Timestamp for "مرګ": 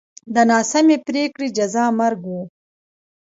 1.99-2.21